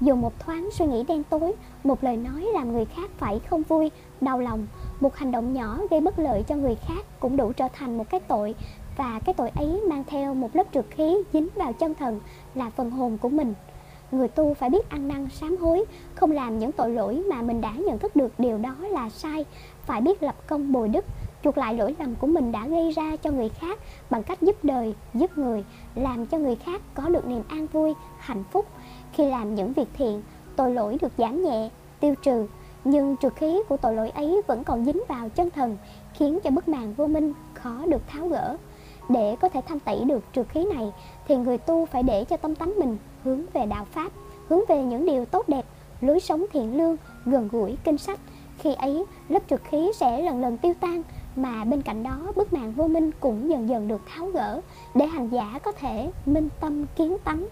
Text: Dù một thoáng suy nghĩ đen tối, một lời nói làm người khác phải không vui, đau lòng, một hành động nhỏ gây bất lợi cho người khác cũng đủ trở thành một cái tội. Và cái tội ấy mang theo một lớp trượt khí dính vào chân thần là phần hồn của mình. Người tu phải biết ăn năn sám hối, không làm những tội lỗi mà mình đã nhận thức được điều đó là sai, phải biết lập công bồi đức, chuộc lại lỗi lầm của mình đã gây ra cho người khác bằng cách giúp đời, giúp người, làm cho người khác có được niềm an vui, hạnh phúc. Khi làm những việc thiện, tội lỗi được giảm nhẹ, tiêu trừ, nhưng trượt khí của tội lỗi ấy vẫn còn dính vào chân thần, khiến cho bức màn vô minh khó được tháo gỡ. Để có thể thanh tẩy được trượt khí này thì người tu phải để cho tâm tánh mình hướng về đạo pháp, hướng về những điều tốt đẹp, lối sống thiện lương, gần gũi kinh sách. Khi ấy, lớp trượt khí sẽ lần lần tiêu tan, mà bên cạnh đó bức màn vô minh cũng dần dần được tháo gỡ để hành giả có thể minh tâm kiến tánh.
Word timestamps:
Dù 0.00 0.14
một 0.14 0.38
thoáng 0.38 0.68
suy 0.72 0.86
nghĩ 0.86 1.04
đen 1.08 1.22
tối, 1.30 1.52
một 1.84 2.04
lời 2.04 2.16
nói 2.16 2.48
làm 2.54 2.72
người 2.72 2.84
khác 2.84 3.10
phải 3.18 3.40
không 3.50 3.62
vui, 3.62 3.90
đau 4.20 4.40
lòng, 4.40 4.66
một 5.00 5.16
hành 5.16 5.32
động 5.32 5.52
nhỏ 5.52 5.78
gây 5.90 6.00
bất 6.00 6.18
lợi 6.18 6.42
cho 6.42 6.54
người 6.56 6.74
khác 6.74 7.04
cũng 7.20 7.36
đủ 7.36 7.52
trở 7.52 7.68
thành 7.72 7.98
một 7.98 8.10
cái 8.10 8.20
tội. 8.20 8.54
Và 8.96 9.20
cái 9.24 9.34
tội 9.34 9.50
ấy 9.50 9.80
mang 9.88 10.04
theo 10.06 10.34
một 10.34 10.56
lớp 10.56 10.64
trượt 10.74 10.84
khí 10.90 11.16
dính 11.32 11.48
vào 11.54 11.72
chân 11.72 11.94
thần 11.94 12.20
là 12.54 12.70
phần 12.70 12.90
hồn 12.90 13.18
của 13.18 13.28
mình. 13.28 13.54
Người 14.12 14.28
tu 14.28 14.54
phải 14.54 14.70
biết 14.70 14.90
ăn 14.90 15.08
năn 15.08 15.28
sám 15.32 15.56
hối, 15.56 15.84
không 16.14 16.30
làm 16.30 16.58
những 16.58 16.72
tội 16.72 16.90
lỗi 16.90 17.22
mà 17.30 17.42
mình 17.42 17.60
đã 17.60 17.72
nhận 17.72 17.98
thức 17.98 18.16
được 18.16 18.32
điều 18.38 18.58
đó 18.58 18.74
là 18.80 19.10
sai, 19.10 19.44
phải 19.86 20.00
biết 20.00 20.22
lập 20.22 20.34
công 20.46 20.72
bồi 20.72 20.88
đức, 20.88 21.04
chuộc 21.44 21.58
lại 21.58 21.74
lỗi 21.74 21.94
lầm 21.98 22.14
của 22.14 22.26
mình 22.26 22.52
đã 22.52 22.66
gây 22.66 22.90
ra 22.90 23.16
cho 23.16 23.30
người 23.30 23.48
khác 23.48 23.78
bằng 24.10 24.22
cách 24.22 24.42
giúp 24.42 24.56
đời, 24.62 24.94
giúp 25.14 25.38
người, 25.38 25.64
làm 25.94 26.26
cho 26.26 26.38
người 26.38 26.56
khác 26.56 26.82
có 26.94 27.08
được 27.08 27.26
niềm 27.26 27.42
an 27.48 27.66
vui, 27.72 27.94
hạnh 28.18 28.44
phúc. 28.52 28.66
Khi 29.12 29.30
làm 29.30 29.54
những 29.54 29.72
việc 29.72 29.88
thiện, 29.94 30.22
tội 30.56 30.74
lỗi 30.74 30.98
được 31.00 31.12
giảm 31.18 31.42
nhẹ, 31.44 31.70
tiêu 32.00 32.14
trừ, 32.22 32.46
nhưng 32.84 33.16
trượt 33.16 33.36
khí 33.36 33.62
của 33.68 33.76
tội 33.76 33.94
lỗi 33.94 34.10
ấy 34.10 34.42
vẫn 34.46 34.64
còn 34.64 34.84
dính 34.84 35.02
vào 35.08 35.28
chân 35.28 35.50
thần, 35.50 35.76
khiến 36.14 36.38
cho 36.44 36.50
bức 36.50 36.68
màn 36.68 36.94
vô 36.94 37.06
minh 37.06 37.32
khó 37.54 37.86
được 37.86 38.02
tháo 38.08 38.28
gỡ. 38.28 38.56
Để 39.08 39.36
có 39.40 39.48
thể 39.48 39.60
thanh 39.66 39.80
tẩy 39.80 40.04
được 40.04 40.24
trượt 40.32 40.48
khí 40.48 40.64
này 40.74 40.92
thì 41.28 41.36
người 41.36 41.58
tu 41.58 41.86
phải 41.86 42.02
để 42.02 42.24
cho 42.24 42.36
tâm 42.36 42.54
tánh 42.54 42.78
mình 42.78 42.96
hướng 43.24 43.42
về 43.52 43.66
đạo 43.66 43.86
pháp, 43.90 44.12
hướng 44.48 44.60
về 44.68 44.82
những 44.82 45.06
điều 45.06 45.24
tốt 45.24 45.48
đẹp, 45.48 45.64
lối 46.00 46.20
sống 46.20 46.44
thiện 46.52 46.76
lương, 46.76 46.96
gần 47.26 47.48
gũi 47.52 47.76
kinh 47.84 47.98
sách. 47.98 48.20
Khi 48.62 48.74
ấy, 48.74 49.04
lớp 49.28 49.40
trượt 49.50 49.60
khí 49.64 49.90
sẽ 49.94 50.22
lần 50.22 50.40
lần 50.40 50.56
tiêu 50.56 50.74
tan, 50.80 51.02
mà 51.36 51.64
bên 51.64 51.82
cạnh 51.82 52.02
đó 52.02 52.18
bức 52.36 52.52
màn 52.52 52.72
vô 52.72 52.88
minh 52.88 53.10
cũng 53.20 53.50
dần 53.50 53.68
dần 53.68 53.88
được 53.88 54.00
tháo 54.06 54.26
gỡ 54.26 54.60
để 54.94 55.06
hành 55.06 55.28
giả 55.28 55.58
có 55.62 55.72
thể 55.72 56.10
minh 56.26 56.48
tâm 56.60 56.86
kiến 56.96 57.16
tánh. 57.24 57.46